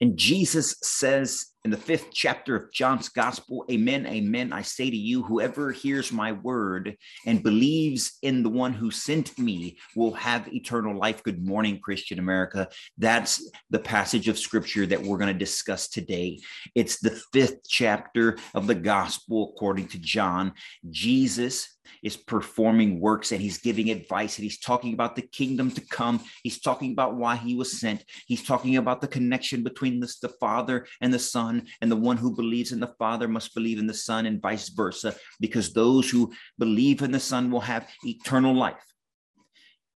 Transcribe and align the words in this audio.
And 0.00 0.16
Jesus 0.16 0.76
says 0.82 1.46
in 1.64 1.70
the 1.70 1.76
fifth 1.76 2.08
chapter 2.12 2.54
of 2.54 2.72
John's 2.72 3.08
gospel, 3.08 3.64
Amen, 3.70 4.06
Amen. 4.06 4.52
I 4.52 4.62
say 4.62 4.88
to 4.88 4.96
you, 4.96 5.22
whoever 5.22 5.72
hears 5.72 6.12
my 6.12 6.32
word 6.32 6.96
and 7.26 7.42
believes 7.42 8.18
in 8.22 8.42
the 8.42 8.48
one 8.48 8.72
who 8.72 8.90
sent 8.90 9.36
me 9.38 9.78
will 9.96 10.14
have 10.14 10.52
eternal 10.52 10.96
life. 10.96 11.22
Good 11.22 11.44
morning, 11.44 11.80
Christian 11.80 12.18
America. 12.18 12.68
That's 12.96 13.50
the 13.70 13.80
passage 13.80 14.28
of 14.28 14.38
scripture 14.38 14.86
that 14.86 15.02
we're 15.02 15.18
going 15.18 15.32
to 15.32 15.38
discuss 15.38 15.88
today. 15.88 16.38
It's 16.74 17.00
the 17.00 17.20
fifth 17.32 17.68
chapter 17.68 18.38
of 18.54 18.66
the 18.66 18.76
gospel 18.76 19.52
according 19.54 19.88
to 19.88 19.98
John. 19.98 20.52
Jesus 20.88 21.78
is 22.02 22.16
performing 22.16 23.00
works 23.00 23.32
and 23.32 23.40
he's 23.40 23.58
giving 23.58 23.90
advice 23.90 24.38
and 24.38 24.44
he's 24.44 24.58
talking 24.58 24.94
about 24.94 25.16
the 25.16 25.22
kingdom 25.22 25.70
to 25.72 25.80
come. 25.80 26.20
He's 26.42 26.60
talking 26.60 26.92
about 26.92 27.16
why 27.16 27.36
he 27.36 27.54
was 27.54 27.80
sent. 27.80 28.04
He's 28.26 28.44
talking 28.44 28.76
about 28.76 29.00
the 29.00 29.08
connection 29.08 29.62
between 29.62 30.00
this, 30.00 30.18
the 30.18 30.28
Father 30.28 30.86
and 31.00 31.12
the 31.12 31.18
Son, 31.18 31.47
and 31.80 31.90
the 31.90 31.96
one 31.96 32.16
who 32.16 32.34
believes 32.34 32.72
in 32.72 32.80
the 32.80 32.94
Father 32.98 33.28
must 33.28 33.54
believe 33.54 33.78
in 33.78 33.86
the 33.86 33.94
Son, 34.08 34.26
and 34.26 34.42
vice 34.42 34.68
versa, 34.68 35.14
because 35.40 35.72
those 35.72 36.10
who 36.10 36.32
believe 36.58 37.02
in 37.02 37.12
the 37.12 37.20
Son 37.20 37.50
will 37.50 37.60
have 37.60 37.88
eternal 38.04 38.54
life. 38.54 38.84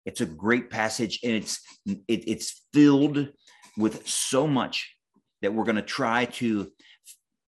It's 0.06 0.20
a 0.20 0.26
great 0.26 0.70
passage 0.70 1.20
and 1.22 1.34
it's 1.34 1.60
it, 1.86 2.24
it's 2.26 2.62
filled 2.72 3.28
with 3.76 4.06
so 4.06 4.46
much 4.46 4.94
that 5.42 5.52
we're 5.52 5.64
going 5.64 5.76
to 5.76 5.82
try 5.82 6.24
to 6.24 6.70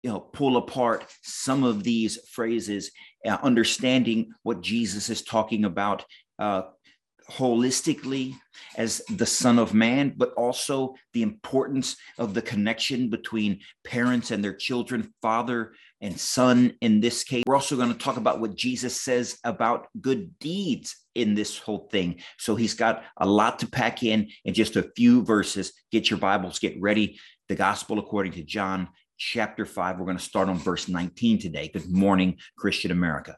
you 0.04 0.10
know 0.10 0.20
pull 0.20 0.58
apart 0.58 1.06
some 1.24 1.64
of 1.64 1.84
these 1.84 2.18
phrases 2.30 2.92
uh, 3.26 3.38
understanding 3.44 4.32
what 4.44 4.62
jesus 4.62 5.10
is 5.10 5.22
talking 5.22 5.66
about 5.66 6.06
uh, 6.40 6.62
holistically 7.30 8.34
as 8.78 9.02
the 9.16 9.26
son 9.26 9.60
of 9.60 9.74
man 9.74 10.14
but 10.18 10.34
also 10.34 10.96
the 11.14 11.22
importance 11.22 11.96
of 12.18 12.34
the 12.34 12.42
connection 12.42 13.10
between 13.10 13.60
parents 13.86 14.32
and 14.32 14.44
their 14.44 14.56
children 14.56 15.14
father 15.22 15.74
and 16.02 16.20
son 16.20 16.74
in 16.82 17.00
this 17.00 17.24
case 17.24 17.44
we're 17.46 17.56
also 17.56 17.76
going 17.76 17.92
to 17.92 17.98
talk 17.98 18.18
about 18.18 18.40
what 18.40 18.56
jesus 18.56 19.00
says 19.00 19.38
about 19.44 19.88
good 20.02 20.38
deeds 20.40 20.96
in 21.14 21.36
this 21.36 21.58
whole 21.58 21.88
thing 21.92 22.20
so 22.38 22.56
he's 22.56 22.74
got 22.74 23.04
a 23.18 23.28
lot 23.28 23.60
to 23.60 23.68
pack 23.68 24.02
in 24.04 24.28
in 24.46 24.54
just 24.54 24.76
a 24.76 24.90
few 24.96 25.24
verses 25.24 25.74
get 25.92 26.10
your 26.10 26.20
bibles 26.20 26.58
get 26.60 26.80
ready 26.82 27.20
the 27.48 27.56
gospel 27.56 28.00
according 28.00 28.32
to 28.32 28.44
john 28.44 28.88
chapter 29.20 29.66
5. 29.66 30.00
We're 30.00 30.06
going 30.06 30.18
to 30.18 30.24
start 30.24 30.50
on 30.50 30.58
verse 30.58 30.88
19 30.88 31.40
today. 31.40 31.70
Good 31.72 31.92
morning, 31.92 32.38
Christian 32.58 32.90
America. 32.90 33.38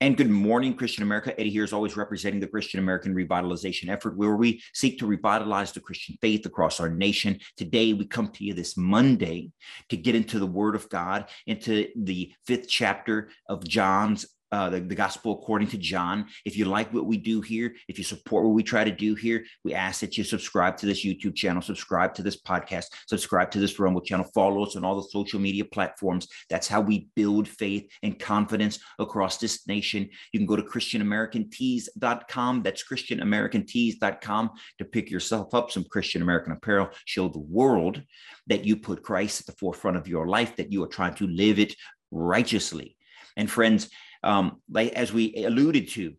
And 0.00 0.16
good 0.16 0.30
morning, 0.30 0.74
Christian 0.74 1.02
America. 1.02 1.38
Eddie 1.40 1.50
here 1.50 1.64
is 1.64 1.72
always 1.72 1.96
representing 1.96 2.38
the 2.38 2.46
Christian 2.46 2.78
American 2.78 3.12
revitalization 3.16 3.88
effort, 3.88 4.16
where 4.16 4.36
we 4.36 4.62
seek 4.72 5.00
to 5.00 5.08
revitalize 5.08 5.72
the 5.72 5.80
Christian 5.80 6.16
faith 6.20 6.46
across 6.46 6.78
our 6.78 6.88
nation. 6.88 7.40
Today, 7.56 7.94
we 7.94 8.06
come 8.06 8.28
to 8.28 8.44
you 8.44 8.54
this 8.54 8.76
Monday 8.76 9.50
to 9.88 9.96
get 9.96 10.14
into 10.14 10.38
the 10.38 10.46
Word 10.46 10.76
of 10.76 10.88
God, 10.88 11.28
into 11.48 11.88
the 11.96 12.32
fifth 12.46 12.68
chapter 12.68 13.30
of 13.48 13.66
John's 13.66 14.24
uh, 14.52 14.70
the, 14.70 14.80
the 14.80 14.94
gospel 14.94 15.32
according 15.32 15.68
to 15.68 15.78
John. 15.78 16.26
If 16.44 16.56
you 16.56 16.64
like 16.64 16.92
what 16.92 17.06
we 17.06 17.16
do 17.16 17.40
here, 17.40 17.74
if 17.88 17.98
you 17.98 18.04
support 18.04 18.44
what 18.44 18.54
we 18.54 18.62
try 18.62 18.84
to 18.84 18.90
do 18.90 19.14
here, 19.14 19.44
we 19.64 19.74
ask 19.74 20.00
that 20.00 20.16
you 20.16 20.24
subscribe 20.24 20.76
to 20.78 20.86
this 20.86 21.04
YouTube 21.04 21.34
channel, 21.34 21.62
subscribe 21.62 22.14
to 22.14 22.22
this 22.22 22.40
podcast, 22.40 22.86
subscribe 23.06 23.50
to 23.52 23.60
this 23.60 23.78
Rumble 23.78 24.00
channel, 24.00 24.26
follow 24.34 24.64
us 24.64 24.76
on 24.76 24.84
all 24.84 24.96
the 24.96 25.08
social 25.08 25.40
media 25.40 25.64
platforms. 25.64 26.28
That's 26.48 26.68
how 26.68 26.80
we 26.80 27.08
build 27.14 27.48
faith 27.48 27.90
and 28.02 28.18
confidence 28.18 28.78
across 28.98 29.38
this 29.38 29.66
nation. 29.66 30.08
You 30.32 30.40
can 30.40 30.46
go 30.46 30.56
to 30.56 30.62
ChristianAmericanTees.com. 30.62 32.62
That's 32.62 32.84
ChristianAmericanTees.com 32.88 34.50
to 34.78 34.84
pick 34.84 35.10
yourself 35.10 35.54
up 35.54 35.70
some 35.70 35.84
Christian 35.84 36.22
American 36.22 36.52
apparel. 36.52 36.88
Show 37.04 37.28
the 37.28 37.38
world 37.38 38.02
that 38.46 38.64
you 38.64 38.76
put 38.76 39.02
Christ 39.02 39.40
at 39.40 39.46
the 39.46 39.52
forefront 39.52 39.96
of 39.96 40.08
your 40.08 40.26
life, 40.26 40.56
that 40.56 40.72
you 40.72 40.82
are 40.82 40.88
trying 40.88 41.14
to 41.16 41.26
live 41.26 41.58
it 41.58 41.74
righteously. 42.10 42.96
And 43.36 43.50
friends, 43.50 43.90
um, 44.22 44.60
like 44.70 44.92
as 44.92 45.12
we 45.12 45.44
alluded 45.44 45.88
to. 45.90 46.14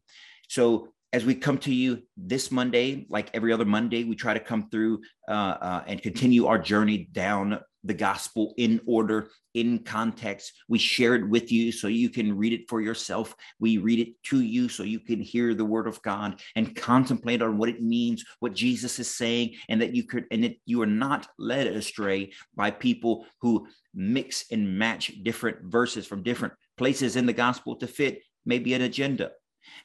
So 0.47 0.89
as 1.11 1.25
we 1.25 1.35
come 1.35 1.57
to 1.59 1.73
you 1.73 2.03
this 2.17 2.51
Monday, 2.51 3.07
like 3.09 3.29
every 3.33 3.51
other 3.51 3.65
Monday, 3.65 4.03
we 4.03 4.15
try 4.15 4.33
to 4.33 4.39
come 4.39 4.69
through 4.69 5.01
uh, 5.27 5.31
uh, 5.31 5.83
and 5.87 6.01
continue 6.01 6.45
our 6.45 6.59
journey 6.59 7.09
down 7.11 7.59
the 7.83 7.93
gospel 7.93 8.53
in 8.57 8.81
order, 8.85 9.29
in 9.53 9.79
context. 9.79 10.53
We 10.67 10.77
share 10.77 11.15
it 11.15 11.27
with 11.27 11.51
you 11.51 11.71
so 11.71 11.87
you 11.87 12.09
can 12.09 12.37
read 12.37 12.53
it 12.53 12.69
for 12.69 12.81
yourself. 12.81 13.33
We 13.59 13.77
read 13.77 13.99
it 13.99 14.21
to 14.25 14.41
you 14.41 14.69
so 14.69 14.83
you 14.83 14.99
can 14.99 15.21
hear 15.21 15.53
the 15.53 15.65
word 15.65 15.87
of 15.87 16.01
God 16.01 16.41
and 16.55 16.75
contemplate 16.75 17.41
on 17.41 17.57
what 17.57 17.69
it 17.69 17.81
means, 17.81 18.25
what 18.39 18.53
Jesus 18.53 18.99
is 18.99 19.15
saying, 19.15 19.55
and 19.69 19.81
that 19.81 19.95
you 19.95 20.03
could 20.03 20.25
and 20.29 20.43
that 20.43 20.57
you 20.65 20.81
are 20.81 20.87
not 20.87 21.27
led 21.37 21.67
astray 21.67 22.33
by 22.55 22.69
people 22.71 23.25
who 23.41 23.67
mix 23.93 24.45
and 24.51 24.77
match 24.77 25.11
different 25.23 25.63
verses 25.63 26.05
from 26.05 26.21
different 26.21 26.53
places 26.79 27.15
in 27.15 27.25
the 27.27 27.33
gospel 27.45 27.75
to 27.75 27.87
fit 27.87 28.23
maybe 28.45 28.73
an 28.73 28.81
agenda 28.81 29.31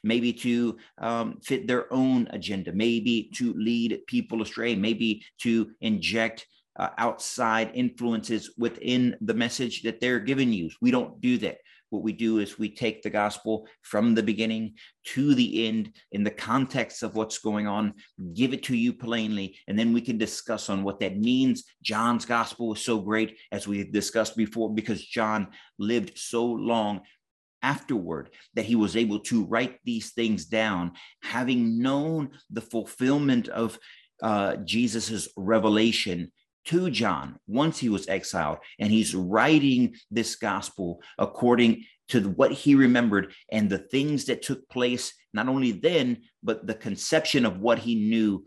maybe 0.03 0.33
to 0.33 0.77
um, 0.97 1.37
fit 1.43 1.67
their 1.67 1.91
own 1.93 2.27
agenda, 2.31 2.71
maybe 2.71 3.29
to 3.35 3.53
lead 3.53 3.99
people 4.07 4.41
astray, 4.41 4.75
maybe 4.75 5.23
to 5.41 5.69
inject 5.81 6.47
uh, 6.77 6.89
outside 6.97 7.71
influences 7.73 8.53
within 8.57 9.15
the 9.21 9.33
message 9.33 9.83
that 9.83 9.99
they're 10.01 10.19
giving 10.19 10.51
you. 10.51 10.69
We 10.81 10.91
don't 10.91 11.21
do 11.21 11.37
that. 11.39 11.57
What 11.89 12.03
we 12.03 12.13
do 12.13 12.39
is 12.39 12.57
we 12.57 12.69
take 12.69 13.01
the 13.01 13.09
gospel 13.09 13.67
from 13.81 14.15
the 14.15 14.23
beginning 14.23 14.75
to 15.13 15.35
the 15.35 15.67
end 15.67 15.95
in 16.11 16.23
the 16.23 16.31
context 16.31 17.03
of 17.03 17.15
what's 17.15 17.39
going 17.39 17.67
on, 17.67 17.93
give 18.33 18.53
it 18.53 18.63
to 18.63 18.75
you 18.75 18.93
plainly, 18.93 19.57
and 19.67 19.77
then 19.77 19.93
we 19.93 20.01
can 20.01 20.17
discuss 20.17 20.69
on 20.69 20.83
what 20.83 20.99
that 20.99 21.17
means. 21.17 21.63
John's 21.81 22.25
gospel 22.25 22.73
is 22.73 22.81
so 22.81 22.99
great, 22.99 23.37
as 23.51 23.67
we 23.67 23.83
discussed 23.83 24.35
before, 24.35 24.73
because 24.73 25.05
John 25.05 25.49
lived 25.77 26.17
so 26.17 26.45
long 26.45 27.01
afterward 27.61 28.29
that 28.53 28.65
he 28.65 28.75
was 28.75 28.95
able 28.95 29.19
to 29.19 29.45
write 29.45 29.79
these 29.83 30.13
things 30.13 30.45
down, 30.45 30.93
having 31.23 31.81
known 31.81 32.31
the 32.51 32.61
fulfillment 32.61 33.47
of 33.47 33.77
uh, 34.21 34.55
Jesus's 34.57 35.29
revelation 35.35 36.31
to 36.65 36.89
John 36.89 37.37
once 37.47 37.79
he 37.79 37.89
was 37.89 38.07
exiled, 38.07 38.59
and 38.79 38.91
he's 38.91 39.15
writing 39.15 39.95
this 40.11 40.35
gospel 40.35 41.01
according 41.17 41.85
to 42.09 42.29
what 42.29 42.51
he 42.51 42.75
remembered 42.75 43.33
and 43.51 43.69
the 43.69 43.79
things 43.79 44.25
that 44.25 44.41
took 44.41 44.67
place, 44.69 45.13
not 45.33 45.47
only 45.47 45.71
then, 45.71 46.23
but 46.43 46.67
the 46.67 46.75
conception 46.75 47.45
of 47.45 47.59
what 47.59 47.79
he 47.79 47.95
knew 47.95 48.45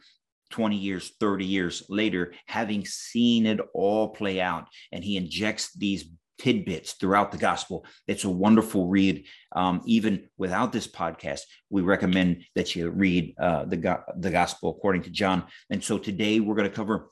20 0.50 0.76
years, 0.76 1.12
30 1.20 1.44
years 1.44 1.82
later, 1.88 2.32
having 2.46 2.84
seen 2.84 3.46
it 3.46 3.60
all 3.74 4.08
play 4.08 4.40
out. 4.40 4.66
And 4.92 5.04
he 5.04 5.16
injects 5.16 5.72
these 5.74 6.04
tidbits 6.38 6.92
throughout 6.92 7.32
the 7.32 7.38
gospel. 7.38 7.84
It's 8.06 8.24
a 8.24 8.30
wonderful 8.30 8.86
read. 8.86 9.26
Um, 9.52 9.82
even 9.86 10.28
without 10.38 10.72
this 10.72 10.86
podcast, 10.86 11.40
we 11.68 11.82
recommend 11.82 12.44
that 12.54 12.74
you 12.74 12.90
read 12.90 13.34
uh, 13.40 13.64
the, 13.64 13.76
go- 13.76 14.02
the 14.16 14.30
gospel 14.30 14.70
according 14.70 15.02
to 15.02 15.10
John. 15.10 15.44
And 15.70 15.82
so 15.82 15.98
today 15.98 16.40
we're 16.40 16.54
going 16.54 16.70
to 16.70 16.74
cover 16.74 17.08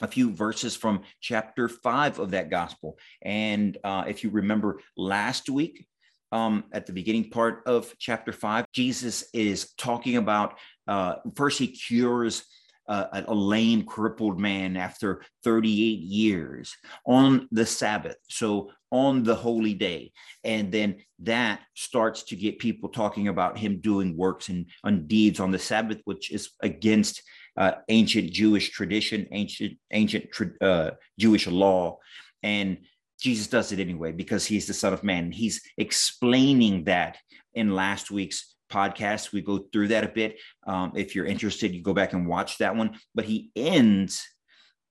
a 0.00 0.08
few 0.08 0.32
verses 0.32 0.76
from 0.76 1.02
chapter 1.20 1.68
five 1.68 2.18
of 2.18 2.30
that 2.32 2.50
gospel. 2.50 2.98
And 3.22 3.76
uh, 3.84 4.04
if 4.06 4.24
you 4.24 4.30
remember 4.30 4.80
last 4.96 5.48
week, 5.48 5.86
um, 6.30 6.64
at 6.72 6.86
the 6.86 6.92
beginning 6.92 7.30
part 7.30 7.62
of 7.66 7.94
chapter 7.98 8.32
five, 8.32 8.66
Jesus 8.72 9.24
is 9.32 9.72
talking 9.78 10.16
about 10.16 10.58
uh, 10.86 11.16
first, 11.36 11.58
he 11.58 11.68
cures 11.68 12.44
a 12.88 13.34
lame, 13.34 13.84
crippled 13.84 14.40
man 14.40 14.74
after 14.74 15.22
38 15.44 15.70
years 15.98 16.74
on 17.06 17.46
the 17.52 17.66
Sabbath. 17.66 18.16
So, 18.30 18.70
on 18.90 19.22
the 19.22 19.34
holy 19.34 19.74
day. 19.74 20.12
And 20.44 20.72
then 20.72 20.96
that 21.20 21.60
starts 21.74 22.22
to 22.24 22.36
get 22.36 22.58
people 22.58 22.88
talking 22.88 23.28
about 23.28 23.58
him 23.58 23.80
doing 23.80 24.16
works 24.16 24.48
and, 24.48 24.66
and 24.82 25.06
deeds 25.06 25.40
on 25.40 25.50
the 25.50 25.58
Sabbath, 25.58 26.00
which 26.04 26.32
is 26.32 26.50
against 26.62 27.22
uh, 27.58 27.72
ancient 27.88 28.32
Jewish 28.32 28.70
tradition, 28.70 29.26
ancient 29.32 29.78
ancient 29.90 30.30
uh, 30.62 30.92
Jewish 31.18 31.46
law, 31.46 31.98
and 32.42 32.78
Jesus 33.20 33.48
does 33.48 33.72
it 33.72 33.80
anyway 33.80 34.12
because 34.12 34.46
he's 34.46 34.66
the 34.66 34.74
Son 34.74 34.92
of 34.92 35.02
Man. 35.02 35.32
He's 35.32 35.60
explaining 35.76 36.84
that 36.84 37.18
in 37.54 37.74
last 37.74 38.10
week's 38.10 38.54
podcast. 38.70 39.32
We 39.32 39.42
go 39.42 39.58
through 39.58 39.88
that 39.88 40.04
a 40.04 40.08
bit. 40.08 40.38
Um, 40.66 40.92
if 40.94 41.14
you're 41.14 41.26
interested, 41.26 41.74
you 41.74 41.82
go 41.82 41.94
back 41.94 42.12
and 42.12 42.28
watch 42.28 42.58
that 42.58 42.76
one. 42.76 42.98
But 43.14 43.24
he 43.24 43.50
ends 43.56 44.24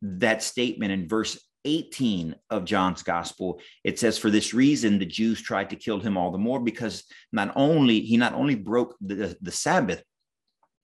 that 0.02 0.44
statement 0.44 0.92
in 0.92 1.08
verse 1.08 1.40
18 1.66 2.36
of 2.50 2.66
John's 2.66 3.04
gospel, 3.04 3.60
it 3.84 4.00
says, 4.00 4.18
For 4.18 4.30
this 4.30 4.54
reason, 4.54 5.00
the 5.00 5.06
Jews 5.06 5.42
tried 5.42 5.70
to 5.72 5.76
kill 5.76 6.00
him 6.00 6.18
all 6.18 6.32
the 6.32 6.38
more 6.38 6.60
because 6.60 7.04
not 7.32 7.52
only 7.56 8.02
he 8.02 8.18
not 8.18 8.34
only 8.34 8.56
broke 8.56 8.96
the, 9.02 9.38
the 9.42 9.52
Sabbath, 9.52 10.04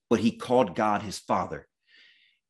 but 0.09 0.19
he 0.19 0.31
called 0.31 0.75
God 0.75 1.01
his 1.01 1.19
father 1.19 1.67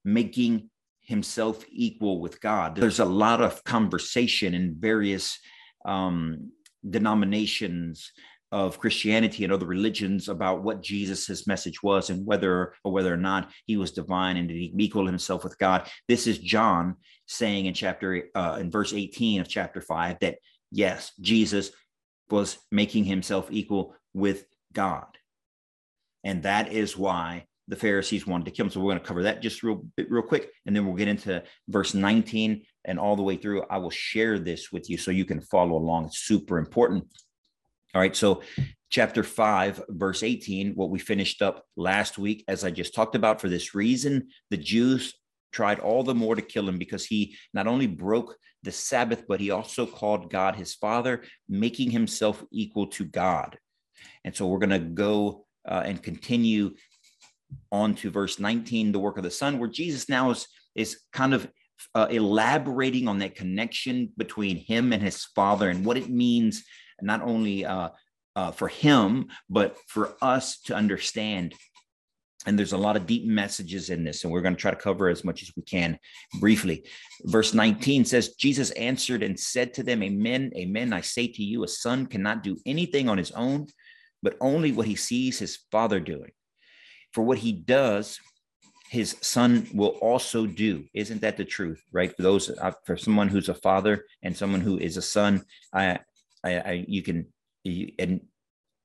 making 0.04 0.70
himself 1.02 1.64
equal 1.70 2.20
with 2.20 2.40
God. 2.42 2.76
There's 2.76 3.00
a 3.00 3.06
lot 3.06 3.42
of 3.42 3.64
conversation 3.64 4.54
in 4.54 4.76
various 4.78 5.38
um, 5.86 6.52
denominations 6.88 8.12
of 8.54 8.80
Christianity 8.80 9.44
and 9.44 9.52
other 9.52 9.66
religions 9.66 10.30
about 10.30 10.62
what 10.64 10.84
Jesus's 10.84 11.48
message 11.48 11.82
was 11.82 12.12
and 12.12 12.24
whether 12.24 12.76
or 12.84 12.92
whether 12.92 13.12
or 13.12 13.18
not 13.18 13.50
he 13.66 13.78
was 13.78 13.92
divine 13.92 14.38
and 14.38 14.48
did 14.48 14.58
he 14.58 14.72
equal 14.78 15.08
himself 15.08 15.44
with 15.44 15.58
God. 15.58 15.90
This 16.08 16.28
is 16.28 16.38
John 16.38 16.98
saying 17.26 17.66
in 17.66 17.74
chapter 17.74 18.26
uh, 18.36 18.58
in 18.60 18.70
verse 18.70 18.94
18 18.94 19.42
of 19.42 19.48
chapter 19.48 19.82
5 19.82 20.20
that 20.22 20.38
yes, 20.72 21.14
Jesus 21.20 21.72
was 22.30 22.60
making 22.72 23.06
himself 23.06 23.48
equal 23.50 23.96
with 24.14 24.46
God. 24.72 25.08
And 26.24 26.44
that 26.44 26.72
is 26.72 26.96
why 26.96 27.46
the 27.68 27.76
Pharisees 27.76 28.28
wanted 28.28 28.46
to 28.46 28.52
kill 28.52 28.66
him. 28.66 28.72
So 28.72 28.80
we're 28.80 28.92
going 28.92 29.00
to 29.00 29.06
cover 29.06 29.24
that 29.24 29.42
just 29.42 29.64
real 29.64 29.86
real 30.10 30.24
quick, 30.24 30.52
and 30.66 30.76
then 30.76 30.86
we'll 30.86 30.96
get 30.96 31.08
into 31.08 31.44
verse 31.68 31.94
19 31.94 32.64
and 32.86 33.00
all 33.00 33.16
the 33.16 33.24
way 33.24 33.38
through. 33.38 33.64
I 33.70 33.78
will 33.78 33.90
share 33.90 34.40
this 34.40 34.72
with 34.72 34.90
you 34.90 34.98
so 34.98 35.12
you 35.12 35.26
can 35.26 35.42
follow 35.42 35.78
along. 35.78 36.06
It's 36.06 36.20
super 36.20 36.58
important. 36.58 37.06
All 37.96 38.02
right. 38.02 38.16
So, 38.16 38.42
chapter 38.90 39.24
5, 39.24 39.84
verse 39.90 40.24
18, 40.24 40.74
what 40.74 40.90
we 40.90 40.98
finished 40.98 41.44
up 41.44 41.64
last 41.76 42.18
week, 42.18 42.44
as 42.48 42.64
I 42.64 42.72
just 42.72 42.96
talked 42.96 43.16
about, 43.16 43.40
for 43.40 43.50
this 43.50 43.76
reason, 43.76 44.30
the 44.50 44.58
Jews 44.58 45.14
tried 45.52 45.80
all 45.80 46.04
the 46.04 46.16
more 46.16 46.36
to 46.36 46.42
kill 46.42 46.68
him 46.68 46.80
because 46.80 47.06
he 47.06 47.36
not 47.54 47.68
only 47.68 47.86
broke 47.86 48.36
the 48.64 48.72
Sabbath, 48.72 49.26
but 49.28 49.40
he 49.40 49.52
also 49.52 49.86
called 49.86 50.32
God 50.32 50.56
his 50.56 50.74
father, 50.74 51.24
making 51.48 51.92
himself 51.92 52.44
equal 52.52 52.88
to 52.88 53.06
God. 53.06 53.60
And 54.24 54.36
so, 54.36 54.48
we're 54.48 54.58
going 54.58 54.70
to 54.72 54.80
go 54.80 55.46
uh, 55.68 55.84
and 55.86 56.02
continue 56.02 56.74
on 57.72 57.96
to 57.96 58.12
verse 58.12 58.40
19, 58.40 58.92
the 58.92 59.00
work 59.00 59.18
of 59.18 59.24
the 59.24 59.32
Son, 59.32 59.60
where 59.60 59.70
Jesus 59.70 60.10
now 60.10 60.32
is, 60.32 60.48
is 60.76 61.00
kind 61.12 61.34
of 61.34 61.50
uh, 61.96 62.08
elaborating 62.10 63.08
on 63.08 63.20
that 63.20 63.36
connection 63.36 64.12
between 64.18 64.58
him 64.58 64.94
and 64.94 65.02
his 65.02 65.26
father 65.26 65.70
and 65.70 65.86
what 65.86 65.98
it 65.98 66.10
means 66.10 66.64
not 67.02 67.22
only 67.22 67.66
uh, 67.66 67.90
uh, 68.36 68.52
for 68.52 68.68
him, 68.68 69.28
but 69.50 69.78
for 69.88 70.16
us 70.22 70.60
to 70.62 70.76
understand. 70.76 71.54
And 72.46 72.60
there's 72.60 72.74
a 72.74 72.78
lot 72.78 72.98
of 72.98 73.06
deep 73.06 73.26
messages 73.26 73.90
in 73.90 74.04
this, 74.04 74.24
and 74.24 74.34
we're 74.34 74.42
going 74.42 74.56
to 74.56 74.62
try 74.62 74.72
to 74.72 74.78
cover 74.78 75.08
as 75.08 75.24
much 75.24 75.44
as 75.44 75.52
we 75.56 75.64
can 75.64 75.98
briefly. 76.40 76.86
Verse 77.24 77.54
19 77.54 78.04
says, 78.06 78.36
Jesus 78.36 78.72
answered 78.72 79.24
and 79.24 79.40
said 79.40 79.74
to 79.76 79.84
them, 79.84 80.04
Amen, 80.04 80.52
amen. 80.56 80.92
I 80.92 81.02
say 81.02 81.28
to 81.28 81.44
you, 81.44 81.64
a 81.64 81.68
son 81.68 82.06
cannot 82.06 82.44
do 82.44 82.58
anything 82.66 83.08
on 83.08 83.18
his 83.18 83.32
own, 83.32 83.68
but 84.22 84.36
only 84.42 84.74
what 84.74 84.88
he 84.88 84.96
sees 84.96 85.40
his 85.40 85.60
father 85.72 86.02
doing. 86.02 86.32
For 87.14 87.24
what 87.24 87.38
he 87.38 87.52
does, 87.52 88.20
his 88.90 89.16
son 89.22 89.68
will 89.74 89.96
also 90.02 90.46
do. 90.46 90.86
Isn't 90.94 91.22
that 91.22 91.38
the 91.38 91.46
truth, 91.46 91.82
right? 91.92 92.16
For 92.16 92.22
those, 92.22 92.50
uh, 92.50 92.74
for 92.86 92.98
someone 92.98 93.28
who's 93.28 93.50
a 93.50 93.56
father 93.56 94.06
and 94.22 94.36
someone 94.36 94.62
who 94.62 94.78
is 94.78 94.98
a 94.98 95.02
son, 95.02 95.44
I, 95.74 96.00
I, 96.44 96.60
I 96.60 96.86
you 96.88 97.02
can 97.02 97.28
you, 97.64 97.92
and 97.98 98.22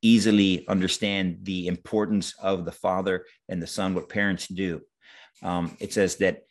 easily 0.01 0.67
understand 0.69 1.41
the 1.43 1.67
importance 1.67 2.35
of 2.39 2.65
the 2.65 2.73
father 2.73 3.27
and 3.49 3.61
the 3.61 3.67
son, 3.67 3.95
what 3.95 4.09
parents 4.09 4.47
do. 4.47 4.81
Um, 5.43 5.77
it 5.81 5.93
says 5.93 6.17
that 6.17 6.45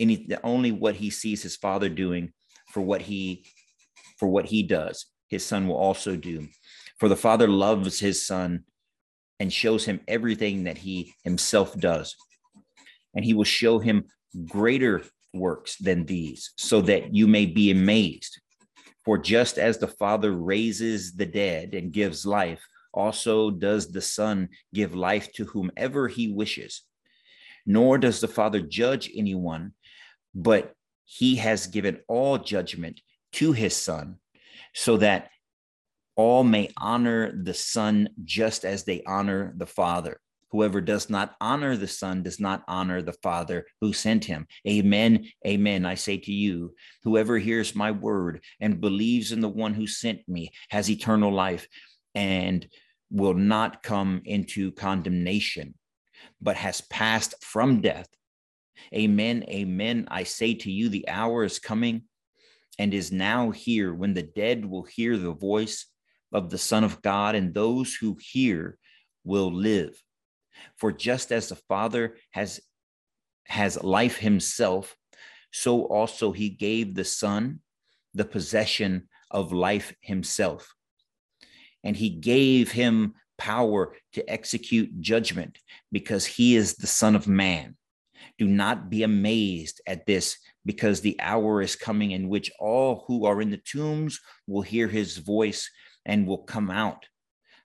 any 0.00 0.28
only 0.42 0.72
what 0.72 0.96
he 0.96 1.10
sees 1.10 1.42
his 1.42 1.56
father 1.56 1.88
doing 1.88 2.32
for 2.72 2.80
what 2.80 3.00
he 3.00 3.46
for 4.18 4.28
what 4.28 4.46
he 4.46 4.62
does, 4.62 5.06
his 5.28 5.44
son 5.44 5.68
will 5.68 5.76
also 5.76 6.16
do. 6.16 6.48
For 6.98 7.08
the 7.08 7.16
father 7.16 7.48
loves 7.48 7.98
his 7.98 8.26
son 8.26 8.64
and 9.40 9.52
shows 9.52 9.84
him 9.84 10.00
everything 10.06 10.64
that 10.64 10.78
he 10.78 11.14
himself 11.24 11.78
does. 11.78 12.16
And 13.14 13.24
he 13.24 13.34
will 13.34 13.44
show 13.44 13.78
him 13.78 14.04
greater 14.46 15.02
works 15.32 15.76
than 15.76 16.06
these, 16.06 16.52
so 16.56 16.80
that 16.82 17.14
you 17.14 17.26
may 17.26 17.46
be 17.46 17.70
amazed. 17.70 18.40
For 19.04 19.18
just 19.18 19.58
as 19.58 19.78
the 19.78 19.88
Father 19.88 20.32
raises 20.32 21.14
the 21.14 21.26
dead 21.26 21.74
and 21.74 21.92
gives 21.92 22.24
life, 22.24 22.64
also 22.92 23.50
does 23.50 23.90
the 23.90 24.00
Son 24.00 24.48
give 24.72 24.94
life 24.94 25.32
to 25.32 25.44
whomever 25.44 26.08
he 26.08 26.32
wishes. 26.32 26.82
Nor 27.66 27.98
does 27.98 28.20
the 28.20 28.28
Father 28.28 28.60
judge 28.60 29.10
anyone, 29.14 29.72
but 30.34 30.74
he 31.04 31.36
has 31.36 31.66
given 31.66 32.00
all 32.08 32.38
judgment 32.38 33.00
to 33.32 33.52
his 33.52 33.76
Son, 33.76 34.16
so 34.74 34.96
that 34.98 35.30
all 36.16 36.44
may 36.44 36.70
honor 36.76 37.32
the 37.32 37.54
Son 37.54 38.08
just 38.24 38.64
as 38.64 38.84
they 38.84 39.02
honor 39.06 39.52
the 39.56 39.66
Father. 39.66 40.20
Whoever 40.50 40.80
does 40.80 41.10
not 41.10 41.34
honor 41.40 41.76
the 41.76 41.88
Son 41.88 42.22
does 42.22 42.38
not 42.38 42.62
honor 42.68 43.02
the 43.02 43.14
Father 43.14 43.66
who 43.80 43.92
sent 43.92 44.24
him. 44.24 44.46
Amen. 44.68 45.26
Amen. 45.44 45.84
I 45.84 45.96
say 45.96 46.16
to 46.18 46.32
you, 46.32 46.74
whoever 47.02 47.38
hears 47.38 47.74
my 47.74 47.90
word 47.90 48.40
and 48.60 48.80
believes 48.80 49.32
in 49.32 49.40
the 49.40 49.48
one 49.48 49.74
who 49.74 49.88
sent 49.88 50.20
me 50.28 50.52
has 50.70 50.88
eternal 50.88 51.32
life 51.32 51.66
and 52.14 52.68
will 53.10 53.34
not 53.34 53.82
come 53.82 54.22
into 54.24 54.70
condemnation, 54.72 55.74
but 56.40 56.56
has 56.56 56.80
passed 56.82 57.34
from 57.42 57.80
death. 57.80 58.08
Amen. 58.94 59.44
Amen. 59.48 60.06
I 60.08 60.22
say 60.22 60.54
to 60.54 60.70
you, 60.70 60.88
the 60.88 61.08
hour 61.08 61.42
is 61.42 61.58
coming 61.58 62.02
and 62.78 62.94
is 62.94 63.10
now 63.10 63.50
here 63.50 63.92
when 63.92 64.14
the 64.14 64.22
dead 64.22 64.64
will 64.64 64.84
hear 64.84 65.16
the 65.16 65.32
voice 65.32 65.86
of 66.34 66.50
the 66.50 66.58
Son 66.58 66.84
of 66.84 67.00
God, 67.00 67.34
and 67.34 67.54
those 67.54 67.94
who 67.94 68.18
hear 68.20 68.76
will 69.24 69.52
live. 69.52 69.96
For 70.76 70.92
just 70.92 71.32
as 71.32 71.48
the 71.48 71.56
Father 71.56 72.16
has, 72.32 72.60
has 73.46 73.82
life 73.82 74.18
himself, 74.18 74.96
so 75.52 75.84
also 75.84 76.32
he 76.32 76.50
gave 76.50 76.94
the 76.94 77.04
Son 77.04 77.60
the 78.12 78.24
possession 78.24 79.08
of 79.30 79.52
life 79.52 79.94
himself. 80.00 80.74
And 81.82 81.96
he 81.96 82.10
gave 82.10 82.72
him 82.72 83.14
power 83.38 83.94
to 84.14 84.30
execute 84.30 85.00
judgment 85.00 85.58
because 85.92 86.26
he 86.26 86.56
is 86.56 86.74
the 86.74 86.86
Son 86.86 87.14
of 87.14 87.28
Man. 87.28 87.76
Do 88.38 88.46
not 88.46 88.90
be 88.90 89.02
amazed 89.02 89.80
at 89.86 90.06
this, 90.06 90.38
because 90.64 91.00
the 91.00 91.20
hour 91.20 91.60
is 91.60 91.76
coming 91.76 92.12
in 92.12 92.28
which 92.28 92.50
all 92.58 93.04
who 93.06 93.26
are 93.26 93.40
in 93.40 93.50
the 93.50 93.58
tombs 93.58 94.18
will 94.46 94.62
hear 94.62 94.88
his 94.88 95.18
voice 95.18 95.70
and 96.04 96.26
will 96.26 96.38
come 96.38 96.70
out. 96.70 97.06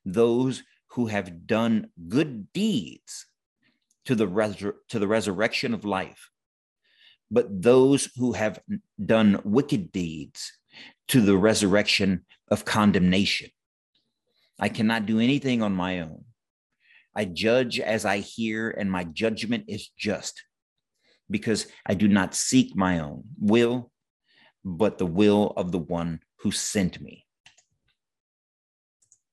Those 0.05 0.63
who 0.91 1.07
have 1.07 1.45
done 1.45 1.89
good 2.07 2.51
deeds 2.53 3.27
to 4.05 4.15
the, 4.15 4.27
resur- 4.27 4.75
to 4.89 4.99
the 4.99 5.07
resurrection 5.07 5.73
of 5.73 5.85
life, 5.85 6.29
but 7.29 7.61
those 7.61 8.09
who 8.15 8.33
have 8.33 8.59
done 9.03 9.41
wicked 9.43 9.91
deeds 9.91 10.51
to 11.09 11.21
the 11.21 11.37
resurrection 11.37 12.25
of 12.49 12.65
condemnation. 12.65 13.49
I 14.59 14.69
cannot 14.69 15.05
do 15.05 15.19
anything 15.19 15.61
on 15.61 15.73
my 15.73 16.01
own. 16.01 16.25
I 17.15 17.25
judge 17.25 17.79
as 17.79 18.05
I 18.05 18.19
hear, 18.19 18.69
and 18.69 18.91
my 18.91 19.03
judgment 19.03 19.65
is 19.67 19.89
just 19.97 20.43
because 21.29 21.67
I 21.85 21.93
do 21.93 22.07
not 22.07 22.35
seek 22.35 22.75
my 22.75 22.99
own 22.99 23.23
will, 23.39 23.91
but 24.63 24.97
the 24.97 25.05
will 25.05 25.53
of 25.55 25.71
the 25.71 25.79
one 25.79 26.21
who 26.39 26.51
sent 26.51 27.01
me 27.01 27.25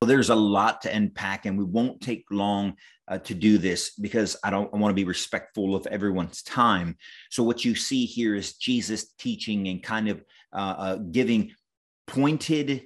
there's 0.04 0.30
a 0.30 0.34
lot 0.34 0.82
to 0.82 0.94
unpack, 0.94 1.46
and 1.46 1.56
we 1.56 1.64
won't 1.64 2.00
take 2.00 2.24
long 2.30 2.74
uh, 3.08 3.18
to 3.18 3.34
do 3.34 3.56
this 3.56 3.94
because 3.94 4.36
I 4.44 4.50
don't 4.50 4.72
want 4.72 4.90
to 4.90 4.94
be 4.94 5.04
respectful 5.04 5.74
of 5.74 5.86
everyone's 5.86 6.42
time. 6.42 6.96
So 7.30 7.42
what 7.42 7.64
you 7.64 7.74
see 7.74 8.04
here 8.04 8.34
is 8.34 8.54
Jesus 8.54 9.12
teaching 9.18 9.68
and 9.68 9.82
kind 9.82 10.08
of 10.08 10.22
uh, 10.52 10.74
uh, 10.76 10.96
giving 10.96 11.52
pointed 12.06 12.82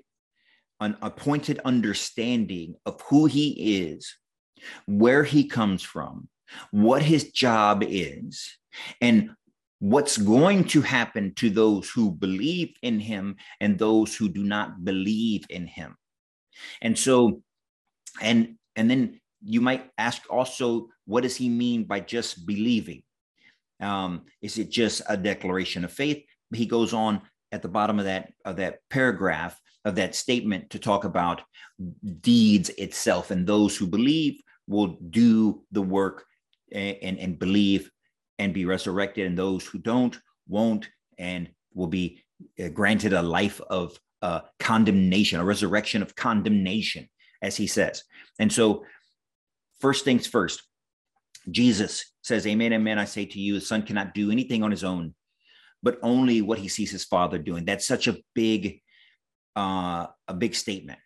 an 0.81 0.97
a 1.02 1.11
pointed 1.11 1.61
understanding 1.64 2.75
of 2.87 3.00
who 3.02 3.26
he 3.26 3.83
is, 3.83 4.17
where 4.87 5.25
he 5.25 5.45
comes 5.45 5.83
from, 5.83 6.29
what 6.71 7.02
his 7.02 7.33
job 7.33 7.83
is, 7.87 8.57
and 9.00 9.31
what's 9.81 10.17
going 10.17 10.64
to 10.64 10.81
happen 10.81 11.35
to 11.35 11.50
those 11.50 11.90
who 11.90 12.12
believe 12.12 12.73
in 12.83 13.00
him 13.00 13.37
and 13.61 13.79
those 13.79 14.14
who 14.14 14.29
do 14.29 14.45
not 14.45 14.85
believe 14.85 15.45
in 15.50 15.67
him. 15.67 15.97
And 16.83 16.99
so, 16.99 17.43
and 18.21 18.57
and 18.76 18.90
then 18.90 19.21
you 19.43 19.61
might 19.61 19.90
ask 19.99 20.23
also, 20.31 20.88
what 21.07 21.23
does 21.23 21.37
he 21.37 21.49
mean 21.49 21.85
by 21.85 22.00
just 22.00 22.47
believing? 22.47 23.02
Um, 23.81 24.26
is 24.43 24.59
it 24.59 24.71
just 24.71 25.02
a 25.09 25.17
declaration 25.17 25.85
of 25.85 25.93
faith? 25.93 26.25
He 26.55 26.67
goes 26.67 26.93
on 26.93 27.23
at 27.52 27.62
the 27.62 27.69
bottom 27.69 27.99
of 27.99 28.05
that 28.05 28.33
of 28.45 28.57
that 28.57 28.81
paragraph 28.90 29.61
of 29.85 29.95
that 29.95 30.14
statement 30.14 30.69
to 30.71 30.79
talk 30.79 31.05
about 31.05 31.43
deeds 32.21 32.69
itself, 32.71 33.31
and 33.31 33.47
those 33.47 33.76
who 33.76 33.87
believe 33.87 34.40
will 34.67 34.99
do 35.11 35.62
the 35.73 35.83
work 35.83 36.26
and, 36.73 36.97
and, 37.02 37.19
and 37.19 37.38
believe 37.38 37.90
and 38.38 38.55
be 38.55 38.64
resurrected, 38.64 39.26
and 39.26 39.38
those 39.38 39.67
who 39.67 39.79
don't 39.79 40.19
won't 40.49 40.90
and 41.19 41.49
will 41.75 41.87
be 41.87 42.23
uh, 42.62 42.69
granted 42.69 43.12
a 43.12 43.23
life 43.23 43.61
of 43.71 43.99
uh, 44.22 44.40
condemnation, 44.58 45.40
a 45.40 45.44
resurrection 45.44 46.02
of 46.02 46.14
condemnation, 46.14 47.08
as 47.42 47.56
he 47.56 47.66
says. 47.66 48.04
And 48.38 48.52
so, 48.52 48.84
first 49.80 50.04
things 50.04 50.26
first, 50.26 50.62
Jesus 51.50 52.04
says, 52.22 52.46
Amen, 52.46 52.72
amen. 52.72 52.98
I 52.98 53.04
say 53.04 53.24
to 53.26 53.40
you, 53.40 53.54
the 53.54 53.60
Son 53.60 53.82
cannot 53.82 54.14
do 54.14 54.30
anything 54.30 54.62
on 54.62 54.70
his 54.70 54.84
own, 54.84 55.14
but 55.82 55.98
only 56.02 56.42
what 56.42 56.58
he 56.58 56.68
sees 56.68 56.90
his 56.90 57.04
Father 57.04 57.38
doing. 57.38 57.64
That's 57.64 57.86
such 57.86 58.08
a 58.08 58.18
big, 58.34 58.80
uh, 59.56 60.06
a 60.28 60.34
big 60.34 60.54
statement 60.54 60.98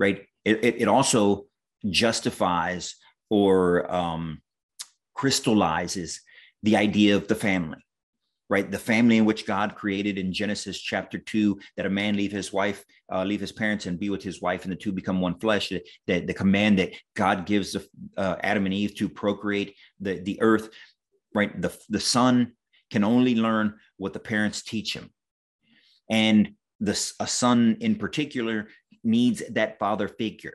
right? 0.00 0.26
It, 0.44 0.64
it, 0.64 0.82
it 0.82 0.88
also 0.88 1.44
justifies 1.88 2.96
or 3.28 3.94
um, 3.94 4.40
crystallizes 5.14 6.22
the 6.62 6.76
idea 6.76 7.14
of 7.14 7.28
the 7.28 7.34
family 7.36 7.84
right? 8.50 8.70
The 8.70 8.78
family 8.78 9.16
in 9.16 9.24
which 9.24 9.46
god 9.46 9.74
created 9.74 10.18
in 10.18 10.32
genesis 10.32 10.78
chapter 10.78 11.16
2 11.16 11.58
that 11.78 11.86
a 11.86 11.90
man 11.90 12.16
leave 12.16 12.32
his 12.32 12.52
wife 12.52 12.84
uh, 13.10 13.24
leave 13.24 13.40
his 13.40 13.52
parents 13.52 13.86
and 13.86 13.98
be 13.98 14.10
with 14.10 14.22
his 14.22 14.42
wife 14.42 14.64
and 14.64 14.72
the 14.72 14.76
two 14.76 14.92
become 14.92 15.20
one 15.20 15.38
flesh 15.38 15.70
that 15.70 15.84
the, 16.06 16.20
the 16.20 16.34
command 16.34 16.78
that 16.78 16.92
god 17.16 17.46
gives 17.46 17.72
the, 17.72 17.86
uh, 18.18 18.36
adam 18.42 18.66
and 18.66 18.74
eve 18.74 18.94
to 18.94 19.08
procreate 19.08 19.74
the, 20.00 20.20
the 20.20 20.38
earth 20.42 20.68
right? 21.34 21.60
The, 21.60 21.76
the 21.88 22.00
son 22.00 22.52
can 22.90 23.04
only 23.04 23.34
learn 23.34 23.74
what 23.96 24.12
the 24.12 24.20
parents 24.20 24.62
teach 24.62 24.94
him. 24.94 25.10
And 26.10 26.54
the, 26.80 27.12
a 27.20 27.26
son 27.26 27.76
in 27.80 27.96
particular 27.96 28.68
needs 29.04 29.42
that 29.50 29.78
father 29.78 30.08
figure. 30.08 30.54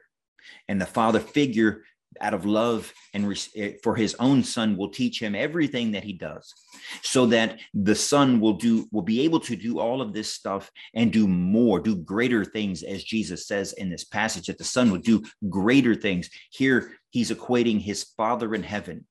And 0.67 0.79
the 0.79 0.85
father 0.85 1.19
figure 1.19 1.83
out 2.21 2.33
of 2.33 2.45
love 2.45 2.93
and 3.13 3.27
re- 3.27 3.37
eh, 3.55 3.73
for 3.83 3.95
his 3.95 4.15
own 4.19 4.43
son 4.43 4.77
will 4.77 4.89
teach 4.89 5.21
him 5.21 5.35
everything 5.35 5.91
that 5.91 6.03
he 6.03 6.13
does 6.13 6.53
so 7.01 7.25
that 7.25 7.59
the 7.73 7.95
son 7.95 8.39
will 8.39 8.53
do 8.53 8.87
will 8.91 9.01
be 9.01 9.21
able 9.21 9.39
to 9.39 9.55
do 9.55 9.79
all 9.79 10.01
of 10.01 10.13
this 10.13 10.31
stuff 10.31 10.71
and 10.93 11.11
do 11.11 11.27
more 11.27 11.79
do 11.79 11.95
greater 11.95 12.45
things 12.45 12.83
as 12.83 13.03
jesus 13.03 13.47
says 13.47 13.73
in 13.73 13.89
this 13.89 14.03
passage 14.03 14.47
that 14.47 14.57
the 14.57 14.63
son 14.63 14.91
would 14.91 15.03
do 15.03 15.23
greater 15.49 15.95
things. 15.95 16.29
Here 16.51 16.91
he's 17.09 17.31
equating 17.31 17.79
his 17.79 18.03
father 18.17 18.53
in 18.53 18.63
heaven 18.63 19.05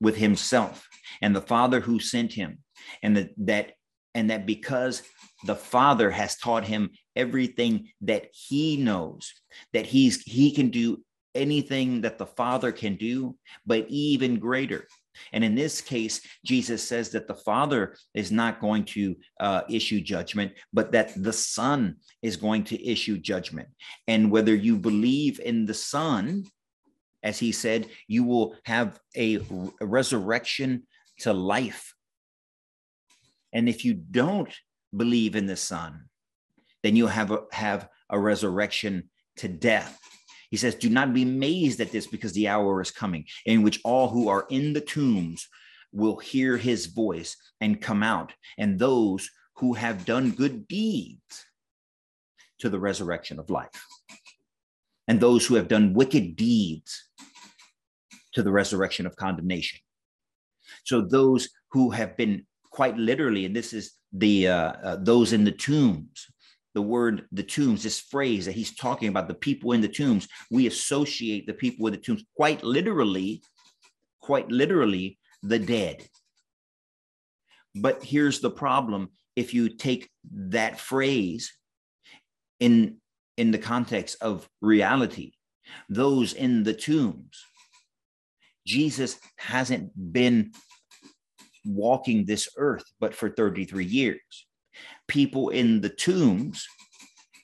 with 0.00 0.16
himself 0.16 0.88
and 1.22 1.34
the 1.34 1.40
father 1.40 1.80
who 1.80 1.98
sent 1.98 2.32
him 2.32 2.58
and 3.02 3.16
that 3.16 3.30
that 3.38 3.72
and 4.14 4.30
that 4.30 4.46
because 4.46 5.02
the 5.46 5.54
father 5.54 6.10
has 6.10 6.36
taught 6.36 6.64
him 6.64 6.90
everything 7.14 7.88
that 8.02 8.28
he 8.32 8.76
knows 8.76 9.32
that 9.72 9.86
he's 9.86 10.22
he 10.22 10.50
can 10.50 10.70
do 10.70 11.02
anything 11.36 12.00
that 12.00 12.18
the 12.18 12.26
Father 12.26 12.72
can 12.72 12.96
do, 12.96 13.36
but 13.66 13.86
even 13.88 14.38
greater. 14.38 14.86
And 15.32 15.42
in 15.44 15.54
this 15.54 15.80
case, 15.80 16.20
Jesus 16.44 16.86
says 16.86 17.10
that 17.10 17.26
the 17.28 17.34
Father 17.34 17.96
is 18.14 18.30
not 18.30 18.60
going 18.60 18.84
to 18.86 19.16
uh, 19.40 19.62
issue 19.68 20.00
judgment, 20.00 20.52
but 20.72 20.92
that 20.92 21.12
the 21.16 21.32
Son 21.32 21.96
is 22.22 22.36
going 22.36 22.64
to 22.64 22.86
issue 22.86 23.18
judgment. 23.18 23.68
And 24.08 24.30
whether 24.30 24.54
you 24.54 24.76
believe 24.76 25.40
in 25.40 25.66
the 25.66 25.74
Son, 25.74 26.44
as 27.22 27.38
he 27.38 27.52
said, 27.52 27.88
you 28.06 28.24
will 28.24 28.56
have 28.64 29.00
a, 29.16 29.40
resurrection 29.80 30.86
to 31.20 31.32
life. 31.32 31.94
And 33.52 33.68
if 33.68 33.84
you 33.84 33.94
don't 33.94 34.54
believe 34.94 35.34
in 35.34 35.46
the 35.46 35.56
Son, 35.56 36.04
then 36.82 36.94
you'll 36.94 37.08
have 37.08 37.30
a, 37.30 37.40
have 37.52 37.88
a 38.10 38.18
resurrection 38.18 39.10
to 39.38 39.48
death. 39.48 39.98
He 40.50 40.56
says, 40.56 40.74
Do 40.74 40.88
not 40.88 41.14
be 41.14 41.22
amazed 41.22 41.80
at 41.80 41.92
this 41.92 42.06
because 42.06 42.32
the 42.32 42.48
hour 42.48 42.80
is 42.80 42.90
coming 42.90 43.24
in 43.44 43.62
which 43.62 43.80
all 43.84 44.08
who 44.08 44.28
are 44.28 44.46
in 44.50 44.72
the 44.72 44.80
tombs 44.80 45.48
will 45.92 46.16
hear 46.16 46.56
his 46.56 46.86
voice 46.86 47.36
and 47.60 47.80
come 47.80 48.02
out, 48.02 48.32
and 48.58 48.78
those 48.78 49.30
who 49.56 49.74
have 49.74 50.04
done 50.04 50.30
good 50.30 50.68
deeds 50.68 51.46
to 52.58 52.68
the 52.68 52.78
resurrection 52.78 53.38
of 53.38 53.50
life, 53.50 53.84
and 55.08 55.20
those 55.20 55.46
who 55.46 55.54
have 55.54 55.68
done 55.68 55.94
wicked 55.94 56.36
deeds 56.36 57.08
to 58.34 58.42
the 58.42 58.52
resurrection 58.52 59.06
of 59.06 59.16
condemnation. 59.16 59.80
So 60.84 61.00
those 61.00 61.48
who 61.70 61.90
have 61.90 62.16
been 62.16 62.46
quite 62.70 62.96
literally, 62.96 63.46
and 63.46 63.56
this 63.56 63.72
is 63.72 63.92
the 64.12 64.48
uh, 64.48 64.72
uh, 64.84 64.96
those 65.00 65.32
in 65.32 65.44
the 65.44 65.52
tombs 65.52 66.26
the 66.76 66.82
word 66.82 67.26
the 67.32 67.42
tombs, 67.42 67.82
this 67.82 67.98
phrase 67.98 68.44
that 68.44 68.52
he's 68.52 68.76
talking 68.76 69.08
about, 69.08 69.28
the 69.28 69.34
people 69.34 69.72
in 69.72 69.80
the 69.80 69.88
tombs, 69.88 70.28
we 70.50 70.66
associate 70.66 71.46
the 71.46 71.54
people 71.54 71.82
with 71.82 71.94
the 71.94 71.98
tombs 71.98 72.22
quite 72.36 72.62
literally, 72.62 73.42
quite 74.20 74.50
literally, 74.50 75.18
the 75.42 75.58
dead. 75.58 76.06
But 77.74 78.04
here's 78.04 78.40
the 78.40 78.50
problem. 78.50 79.08
If 79.36 79.54
you 79.54 79.70
take 79.70 80.10
that 80.32 80.78
phrase 80.78 81.50
in, 82.60 82.98
in 83.38 83.52
the 83.52 83.58
context 83.58 84.18
of 84.20 84.46
reality, 84.60 85.32
those 85.88 86.34
in 86.34 86.62
the 86.62 86.74
tombs, 86.74 87.42
Jesus 88.66 89.18
hasn't 89.38 89.92
been 90.12 90.52
walking 91.64 92.26
this 92.26 92.50
earth 92.58 92.84
but 93.00 93.14
for 93.14 93.30
33 93.30 93.86
years 93.86 94.45
people 95.08 95.50
in 95.50 95.80
the 95.80 95.88
tombs, 95.88 96.66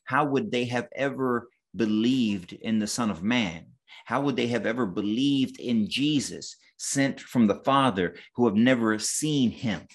how 0.05 0.25
would 0.25 0.51
they 0.51 0.65
have 0.67 0.89
ever 0.95 1.49
believed 1.75 2.53
in 2.53 2.79
the 2.79 2.87
Son 2.87 3.11
of 3.11 3.23
Man? 3.23 3.67
How 4.05 4.21
would 4.23 4.37
they 4.37 4.49
have 4.49 4.67
ever 4.67 4.87
believed 4.87 5.61
in 5.61 5.89
Jesus 5.89 6.57
sent 6.77 7.21
from 7.21 7.47
the 7.47 7.62
Father 7.65 8.17
who 8.35 8.47
have 8.47 8.57
never 8.57 8.99
seen 8.99 9.51
him? 9.51 9.87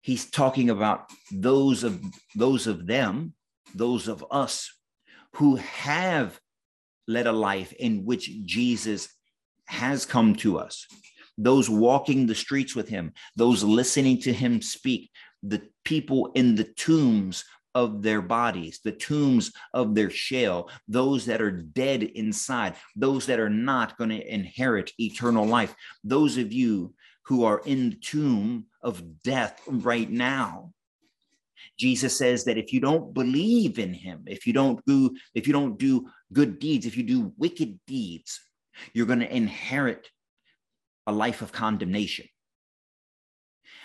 He's 0.00 0.30
talking 0.30 0.70
about 0.70 1.10
those 1.30 1.84
of 1.84 2.02
those 2.34 2.66
of 2.66 2.86
them, 2.86 3.34
those 3.74 4.08
of 4.08 4.24
us 4.30 4.72
who 5.36 5.56
have 5.56 6.40
led 7.06 7.26
a 7.26 7.32
life 7.32 7.72
in 7.72 8.04
which 8.04 8.30
Jesus 8.44 9.08
has 9.66 10.04
come 10.04 10.34
to 10.36 10.58
us, 10.58 10.86
those 11.38 11.68
walking 11.68 12.26
the 12.26 12.34
streets 12.34 12.74
with 12.74 12.88
him, 12.88 13.12
those 13.36 13.64
listening 13.64 14.20
to 14.20 14.32
him 14.32 14.60
speak, 14.62 15.10
the 15.42 15.62
people 15.84 16.32
in 16.34 16.54
the 16.54 16.64
tombs 16.64 17.44
of 17.74 18.02
their 18.02 18.20
bodies, 18.20 18.80
the 18.84 18.92
tombs 18.92 19.52
of 19.72 19.94
their 19.94 20.10
shell, 20.10 20.70
those 20.88 21.24
that 21.26 21.40
are 21.40 21.50
dead 21.50 22.02
inside, 22.02 22.74
those 22.96 23.26
that 23.26 23.40
are 23.40 23.50
not 23.50 23.96
going 23.96 24.10
to 24.10 24.34
inherit 24.34 24.92
eternal 24.98 25.46
life, 25.46 25.74
those 26.04 26.36
of 26.36 26.52
you 26.52 26.94
who 27.22 27.44
are 27.44 27.62
in 27.64 27.90
the 27.90 27.96
tomb 27.96 28.66
of 28.82 29.22
death 29.22 29.60
right 29.66 30.10
now. 30.10 30.72
Jesus 31.78 32.16
says 32.16 32.44
that 32.44 32.58
if 32.58 32.72
you 32.72 32.80
don't 32.80 33.14
believe 33.14 33.78
in 33.78 33.94
him, 33.94 34.24
if 34.26 34.46
you 34.46 34.52
don't 34.52 34.84
do 34.84 35.16
if 35.34 35.46
you 35.46 35.52
don't 35.52 35.78
do 35.78 36.08
good 36.32 36.58
deeds, 36.58 36.86
if 36.86 36.96
you 36.96 37.02
do 37.02 37.32
wicked 37.38 37.78
deeds, 37.86 38.40
you're 38.92 39.06
going 39.06 39.20
to 39.20 39.36
inherit 39.36 40.08
a 41.06 41.12
life 41.12 41.42
of 41.42 41.52
condemnation. 41.52 42.26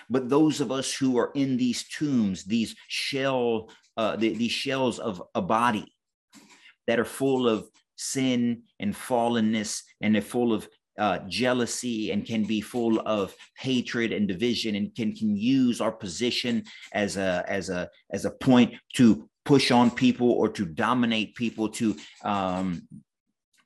But 0.09 0.29
those 0.29 0.61
of 0.61 0.71
us 0.71 0.93
who 0.93 1.17
are 1.17 1.31
in 1.35 1.57
these 1.57 1.87
tombs, 1.87 2.43
these 2.45 2.75
shell, 2.87 3.69
uh, 3.97 4.15
the, 4.15 4.33
these 4.33 4.51
shells 4.51 4.99
of 4.99 5.21
a 5.35 5.41
body 5.41 5.91
that 6.87 6.99
are 6.99 7.05
full 7.05 7.47
of 7.47 7.67
sin 7.97 8.63
and 8.79 8.93
fallenness 8.93 9.81
and 10.01 10.15
they're 10.15 10.21
full 10.21 10.53
of 10.53 10.67
uh, 10.97 11.19
jealousy 11.27 12.11
and 12.11 12.25
can 12.25 12.43
be 12.43 12.61
full 12.61 12.99
of 13.01 13.35
hatred 13.57 14.11
and 14.11 14.27
division 14.27 14.75
and 14.75 14.95
can, 14.95 15.13
can 15.13 15.35
use 15.35 15.79
our 15.79 15.91
position 15.91 16.63
as 16.93 17.17
a 17.17 17.45
as 17.47 17.69
a 17.69 17.87
as 18.11 18.25
a 18.25 18.31
point 18.31 18.73
to 18.93 19.29
push 19.45 19.69
on 19.71 19.91
people 19.91 20.31
or 20.31 20.49
to 20.49 20.65
dominate 20.65 21.35
people 21.35 21.69
to 21.69 21.95
um, 22.23 22.87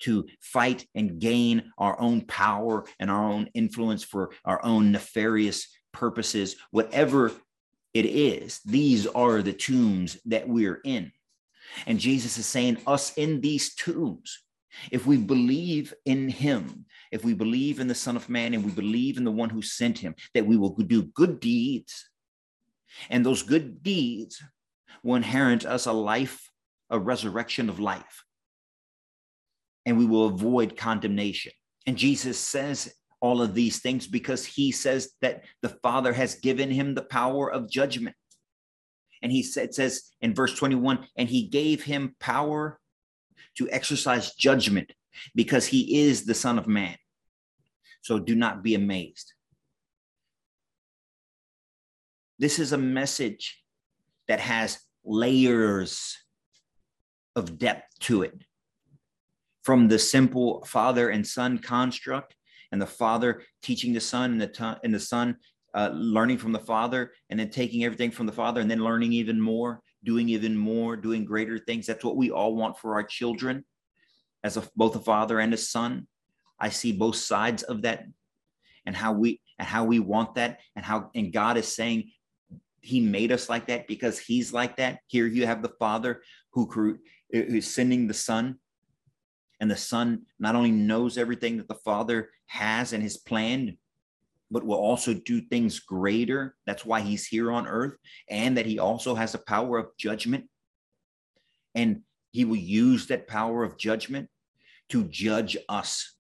to 0.02 0.28
fight 0.40 0.86
and 0.96 1.20
gain 1.20 1.72
our 1.78 2.00
own 2.00 2.22
power 2.22 2.86
and 3.00 3.10
our 3.10 3.24
own 3.24 3.50
influence 3.54 4.04
for 4.04 4.32
our 4.46 4.64
own 4.64 4.92
nefarious 4.92 5.68
purposes, 5.92 6.56
whatever 6.72 7.32
it 7.94 8.06
is, 8.06 8.60
these 8.66 9.08
are 9.08 9.42
the 9.42 9.54
tombs 9.54 10.18
that 10.26 10.48
we're 10.48 10.82
in. 10.84 11.12
And 11.86 12.00
Jesus 12.00 12.38
is 12.38 12.46
saying, 12.46 12.78
us 12.88 13.14
in 13.18 13.42
these 13.42 13.76
tombs, 13.76 14.44
if 14.92 15.06
we 15.06 15.18
believe 15.18 15.94
in 16.06 16.30
him, 16.30 16.86
if 17.12 17.24
we 17.26 17.34
believe 17.34 17.80
in 17.80 17.88
the 17.88 17.96
Son 17.96 18.16
of 18.16 18.30
Man 18.30 18.54
and 18.54 18.64
we 18.64 18.72
believe 18.72 19.18
in 19.18 19.26
the 19.26 19.32
one 19.32 19.50
who 19.50 19.62
sent 19.62 20.00
him, 20.00 20.16
that 20.34 20.46
we 20.46 20.58
will 20.58 20.70
do 20.70 21.04
good 21.04 21.40
deeds. 21.40 22.10
And 23.10 23.26
those 23.26 23.44
good 23.44 23.84
deeds 23.84 24.42
will 25.04 25.16
inherit 25.16 25.66
us 25.66 25.86
a 25.86 25.92
life, 25.92 26.50
a 26.90 27.00
resurrection 27.00 27.70
of 27.70 27.80
life 27.80 28.24
and 29.86 29.98
we 29.98 30.06
will 30.06 30.28
avoid 30.28 30.78
condemnation. 30.78 31.52
And 31.88 31.98
Jesus 31.98 32.38
says 32.40 32.94
all 33.20 33.42
of 33.42 33.54
these 33.54 33.80
things 33.80 34.08
because 34.08 34.46
he 34.46 34.72
says 34.72 35.12
that 35.22 35.44
the 35.62 35.70
Father 35.70 36.14
has 36.14 36.36
given 36.36 36.70
him 36.70 36.94
the 36.94 37.04
power 37.04 37.52
of 37.52 37.70
judgment. 37.70 38.16
And 39.22 39.32
he 39.32 39.44
said, 39.44 39.74
says 39.74 40.12
in 40.22 40.34
verse 40.34 40.56
21 40.56 41.08
and 41.16 41.30
he 41.30 41.44
gave 41.44 41.84
him 41.84 42.16
power 42.20 42.80
to 43.58 43.70
exercise 43.70 44.34
judgment 44.34 44.92
because 45.36 45.68
he 45.68 46.02
is 46.02 46.26
the 46.26 46.34
Son 46.34 46.58
of 46.58 46.68
Man. 46.68 46.96
So 48.02 48.18
do 48.18 48.36
not 48.36 48.64
be 48.64 48.74
amazed. 48.74 49.34
This 52.40 52.58
is 52.58 52.72
a 52.72 52.78
message 52.78 53.62
that 54.28 54.40
has 54.40 54.80
layers 55.04 56.18
of 57.36 57.60
depth 57.60 58.00
to 58.00 58.24
it 58.24 58.44
from 59.64 59.88
the 59.88 60.00
simple 60.00 60.64
father 60.66 61.10
and 61.10 61.26
son 61.26 61.58
construct 61.58 62.36
and 62.72 62.82
the 62.82 62.88
father 62.88 63.44
teaching 63.62 63.94
the 63.94 64.00
son 64.00 64.32
and 64.32 64.42
the, 64.42 64.80
and 64.84 64.94
the 64.94 65.00
son 65.00 65.36
uh, 65.74 65.90
learning 65.94 66.38
from 66.38 66.52
the 66.52 66.60
father 66.60 67.12
and 67.30 67.40
then 67.40 67.50
taking 67.50 67.84
everything 67.84 68.12
from 68.12 68.26
the 68.26 68.32
father 68.32 68.62
and 68.62 68.70
then 68.70 68.84
learning 68.84 69.14
even 69.14 69.40
more 69.40 69.82
doing 70.04 70.30
even 70.30 70.58
more, 70.58 70.96
doing 70.96 71.26
greater 71.26 71.60
things. 71.60 71.86
That's 71.86 72.04
what 72.04 72.16
we 72.16 72.32
all 72.32 72.56
want 72.56 72.78
for 72.78 72.96
our 72.96 73.04
children 73.04 73.66
as 74.44 74.58
a, 74.58 74.64
both 74.76 74.96
a 74.96 75.00
father 75.00 75.40
and 75.40 75.54
a 75.54 75.58
son. 75.58 76.08
I 76.60 76.70
see 76.70 76.92
both 76.92 77.16
sides 77.16 77.64
of 77.64 77.84
that 77.84 78.06
and 78.86 78.96
how 78.96 79.14
we 79.14 79.42
and 79.60 79.68
how 79.68 79.84
we 79.84 80.00
want 80.00 80.36
that 80.36 80.60
and 80.76 80.84
how 80.84 81.12
and 81.14 81.32
God 81.32 81.58
is 81.58 81.68
saying 81.68 82.12
he 82.82 83.00
made 83.00 83.32
us 83.32 83.48
like 83.48 83.68
that 83.68 83.88
because 83.88 84.18
he's 84.18 84.52
like 84.54 84.78
that. 84.78 85.00
Here 85.08 85.28
you 85.28 85.46
have 85.46 85.62
the 85.62 85.74
father 85.80 86.24
who 86.54 86.98
who's 87.32 87.68
sending 87.68 88.08
the 88.08 88.14
son 88.14 88.58
and 89.62 89.72
the 89.72 89.78
son 89.78 90.24
not 90.40 90.56
only 90.56 90.72
knows 90.72 91.18
everything 91.18 91.58
that 91.58 91.70
the 91.70 91.76
father 91.76 92.30
has 92.48 92.92
and 92.92 93.02
has 93.02 93.16
planned 93.16 93.78
but 94.52 94.66
will 94.66 94.78
also 94.78 95.14
do 95.14 95.40
things 95.40 95.80
greater. 95.80 96.56
That's 96.66 96.86
why 96.86 97.00
he's 97.00 97.26
here 97.26 97.52
on 97.52 97.68
earth, 97.68 97.96
and 98.30 98.58
that 98.58 98.66
he 98.66 98.80
also 98.80 99.16
has 99.16 99.32
the 99.32 99.38
power 99.38 99.78
of 99.78 99.96
judgment. 99.98 100.50
And 101.74 102.02
he 102.32 102.44
will 102.44 102.58
use 102.58 103.08
that 103.08 103.28
power 103.28 103.64
of 103.64 103.78
judgment 103.78 104.28
to 104.90 105.06
judge 105.06 105.56
us 105.70 106.16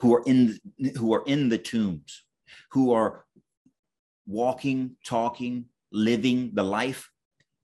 who 0.00 0.14
are 0.14 0.22
in 0.24 0.58
who 0.96 1.12
are 1.12 1.24
in 1.26 1.50
the 1.50 1.58
tombs, 1.58 2.24
who 2.70 2.92
are 2.92 3.26
walking, 4.26 4.96
talking, 5.04 5.66
living 5.92 6.52
the 6.54 6.62
life 6.62 7.10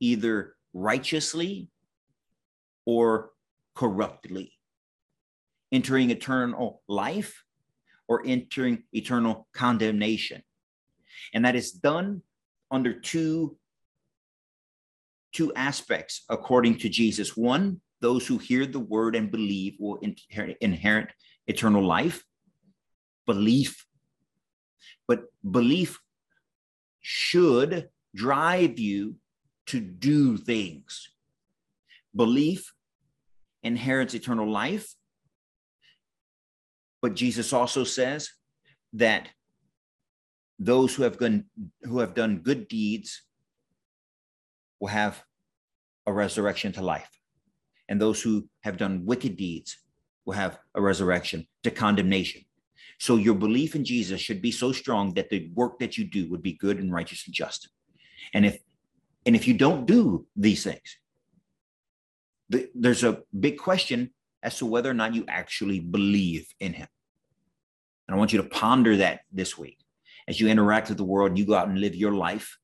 either 0.01 0.55
righteously 0.75 1.71
or 2.85 3.31
corruptly, 3.75 4.54
entering 5.75 6.11
eternal 6.11 6.83
life 6.89 7.43
or 8.07 8.23
entering 8.25 8.85
eternal 8.93 9.49
condemnation. 9.53 10.41
And 11.35 11.45
that 11.45 11.57
is 11.57 11.73
done 11.73 12.23
under 12.71 12.93
two, 12.93 13.57
two 15.33 15.53
aspects 15.55 16.25
according 16.29 16.79
to 16.79 16.89
Jesus. 16.89 17.37
One, 17.37 17.81
those 18.01 18.25
who 18.25 18.39
hear 18.39 18.67
the 18.67 18.79
word 18.79 19.17
and 19.17 19.33
believe 19.33 19.75
will 19.81 19.97
inherit, 19.97 20.59
inherit 20.61 21.13
eternal 21.49 21.85
life. 21.85 22.23
Belief. 23.27 23.85
But 25.09 25.25
belief 25.51 25.99
should 27.01 27.89
drive 28.15 28.79
you 28.79 29.17
to 29.67 29.81
do 29.81 30.37
things. 30.37 31.11
Belief 32.15 32.73
inherits 33.65 34.15
eternal 34.15 34.49
life. 34.49 34.95
But 37.05 37.13
Jesus 37.13 37.53
also 37.53 37.85
says 37.85 38.31
that 38.95 39.29
those 40.59 40.95
who 40.95 41.03
have 41.03 41.19
done 41.19 41.45
who 41.83 41.99
have 41.99 42.15
done 42.15 42.39
good 42.39 42.67
deeds 42.67 43.21
will 44.81 44.89
have 44.89 45.23
a 46.07 46.13
resurrection 46.15 46.73
to 46.73 46.81
life. 46.81 47.11
And 47.91 48.01
those 48.01 48.23
who 48.23 48.49
have 48.63 48.79
done 48.79 49.05
wicked 49.05 49.37
deeds 49.37 49.77
will 50.25 50.33
have 50.33 50.59
a 50.75 50.81
resurrection 50.81 51.47
to 51.65 51.71
condemnation. 51.71 52.41
So 52.99 53.17
your 53.17 53.35
belief 53.35 53.75
in 53.75 53.85
Jesus 53.85 54.23
should 54.23 54.41
be 54.41 54.51
so 54.51 54.73
strong 54.73 55.13
that 55.13 55.29
the 55.29 55.51
work 55.53 55.79
that 55.81 55.99
you 55.99 56.05
do 56.07 56.31
would 56.31 56.43
be 56.43 56.55
good 56.55 56.79
and 56.79 56.91
righteous 56.91 57.27
and 57.27 57.35
just. 57.35 57.69
And 58.33 58.47
if 58.47 58.57
and 59.27 59.37
if 59.37 59.47
you 59.47 59.53
don't 59.53 59.85
do 59.85 60.27
these 60.37 60.65
things, 60.65 60.97
the, 62.49 62.71
there's 62.75 63.05
a 63.05 63.21
big 63.39 63.59
question 63.59 64.15
as 64.43 64.57
to 64.57 64.65
whether 64.65 64.91
or 64.91 64.95
not 64.95 65.15
you 65.15 65.27
actually 65.29 65.81
believe 65.81 66.47
in 66.61 66.73
him. 66.73 66.89
And 68.07 68.15
I 68.15 68.19
want 68.19 68.33
you 68.33 68.43
to 68.43 68.49
ponder 68.49 68.97
that 68.99 69.21
this 69.33 69.57
week 69.57 69.79
as 70.27 70.41
you 70.41 70.49
interact 70.49 70.89
with 70.89 70.99
the 70.99 71.05
world, 71.05 71.39
you 71.39 71.47
go 71.47 71.55
out 71.55 71.69
and 71.69 71.79
live 71.79 71.95
your 71.95 72.13
life. 72.13 72.59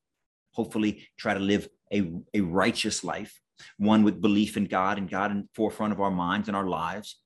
Hopefully, 0.53 1.07
try 1.17 1.33
to 1.33 1.39
live 1.39 1.67
a, 1.93 2.11
a 2.33 2.41
righteous 2.41 3.03
life, 3.03 3.39
one 3.77 4.03
with 4.03 4.21
belief 4.21 4.57
in 4.57 4.65
God 4.65 4.97
and 4.97 5.09
God 5.09 5.31
in 5.31 5.47
forefront 5.53 5.93
of 5.93 6.01
our 6.01 6.11
minds 6.11 6.47
and 6.47 6.57
our 6.57 6.67
lives, 6.67 7.19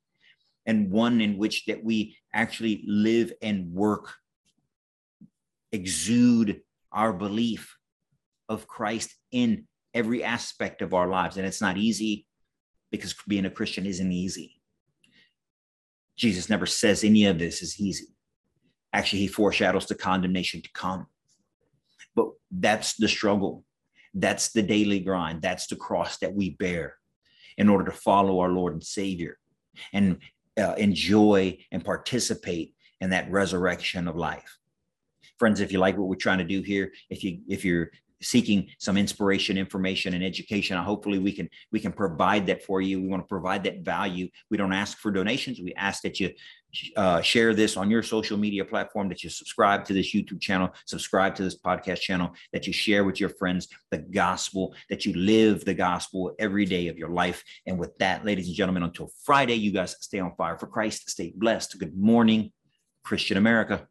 and 0.65 0.91
one 0.91 1.21
in 1.21 1.37
which 1.37 1.65
that 1.65 1.83
we 1.83 2.17
actually 2.33 2.83
live 2.87 3.31
and 3.41 3.71
work, 3.71 4.13
exude 5.71 6.61
our 6.91 7.13
belief 7.13 7.77
of 8.49 8.67
Christ 8.67 9.15
in 9.31 9.67
every 9.93 10.23
aspect 10.23 10.81
of 10.81 10.93
our 10.93 11.07
lives. 11.07 11.37
And 11.37 11.47
it's 11.47 11.61
not 11.61 11.77
easy 11.77 12.27
because 12.91 13.15
being 13.27 13.45
a 13.45 13.49
Christian 13.49 13.85
isn't 13.85 14.11
easy. 14.11 14.61
Jesus 16.17 16.49
never 16.49 16.65
says 16.65 17.03
any 17.03 17.25
of 17.25 17.39
this 17.39 17.61
is 17.61 17.79
easy. 17.79 18.07
Actually, 18.93 19.19
he 19.19 19.27
foreshadows 19.27 19.87
the 19.87 19.95
condemnation 19.95 20.61
to 20.61 20.71
come. 20.71 21.07
But 22.15 22.29
that's 22.49 22.95
the 22.95 23.09
struggle. 23.09 23.65
That's 24.13 24.53
the 24.53 24.61
daily 24.61 24.99
grind. 24.99 25.41
That's 25.41 25.67
the 25.67 25.75
cross 25.75 26.17
that 26.19 26.33
we 26.33 26.51
bear 26.51 26.95
in 27.57 27.67
order 27.67 27.85
to 27.85 27.97
follow 27.97 28.39
our 28.39 28.49
Lord 28.49 28.73
and 28.73 28.83
Savior 28.83 29.37
and 29.91 30.19
uh, 30.57 30.73
enjoy 30.77 31.57
and 31.71 31.83
participate 31.83 32.73
in 33.01 33.09
that 33.09 33.29
resurrection 33.29 34.07
of 34.07 34.15
life 34.15 34.57
friends 35.37 35.59
if 35.59 35.71
you 35.71 35.79
like 35.79 35.97
what 35.97 36.07
we're 36.07 36.15
trying 36.15 36.37
to 36.37 36.43
do 36.43 36.61
here 36.61 36.91
if 37.09 37.23
you 37.23 37.39
if 37.47 37.65
you're 37.65 37.91
seeking 38.25 38.67
some 38.79 38.97
inspiration 38.97 39.57
information 39.57 40.13
and 40.13 40.23
education. 40.23 40.77
Hopefully 40.77 41.19
we 41.19 41.31
can 41.31 41.49
we 41.71 41.79
can 41.79 41.91
provide 41.91 42.47
that 42.47 42.63
for 42.63 42.81
you. 42.81 43.01
We 43.01 43.07
want 43.07 43.23
to 43.23 43.27
provide 43.27 43.63
that 43.63 43.81
value. 43.81 44.29
We 44.49 44.57
don't 44.57 44.73
ask 44.73 44.97
for 44.97 45.11
donations. 45.11 45.59
We 45.59 45.73
ask 45.75 46.01
that 46.03 46.19
you 46.19 46.31
uh, 46.97 47.21
share 47.21 47.53
this 47.53 47.77
on 47.77 47.89
your 47.89 48.03
social 48.03 48.37
media 48.37 48.65
platform 48.65 49.07
that 49.07 49.23
you 49.23 49.29
subscribe 49.29 49.85
to 49.85 49.93
this 49.93 50.13
youtube 50.13 50.41
channel 50.41 50.69
subscribe 50.85 51.33
to 51.33 51.41
this 51.41 51.57
podcast 51.57 52.01
channel 52.01 52.31
that 52.51 52.67
you 52.67 52.73
share 52.73 53.05
with 53.05 53.17
your 53.17 53.29
friends 53.29 53.69
the 53.91 53.97
gospel 53.97 54.75
that 54.89 55.05
you 55.05 55.13
live 55.13 55.63
the 55.63 55.73
gospel 55.73 56.35
every 56.37 56.65
day 56.65 56.89
of 56.89 56.97
your 56.97 57.09
life. 57.09 57.43
And 57.65 57.79
with 57.79 57.97
that 57.99 58.25
ladies 58.25 58.47
and 58.47 58.55
gentlemen 58.55 58.83
until 58.83 59.09
friday 59.23 59.55
you 59.55 59.71
guys 59.71 59.95
stay 60.01 60.19
on 60.19 60.35
fire 60.35 60.57
for 60.57 60.67
christ 60.67 61.09
stay 61.09 61.31
blessed. 61.35 61.79
Good 61.79 61.95
morning 61.97 62.51
christian 63.03 63.37
america 63.37 63.87